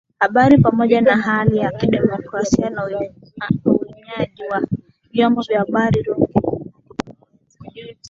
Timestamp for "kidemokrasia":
1.71-2.69